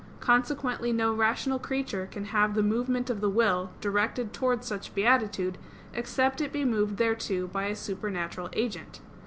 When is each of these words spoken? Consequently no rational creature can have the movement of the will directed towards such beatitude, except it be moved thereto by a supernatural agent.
Consequently 0.19 0.91
no 0.91 1.13
rational 1.13 1.59
creature 1.59 2.07
can 2.09 2.25
have 2.25 2.55
the 2.55 2.63
movement 2.63 3.11
of 3.11 3.21
the 3.21 3.29
will 3.29 3.69
directed 3.81 4.33
towards 4.33 4.65
such 4.65 4.95
beatitude, 4.95 5.59
except 5.93 6.41
it 6.41 6.51
be 6.51 6.65
moved 6.65 6.97
thereto 6.97 7.45
by 7.45 7.65
a 7.65 7.75
supernatural 7.75 8.49
agent. 8.53 8.99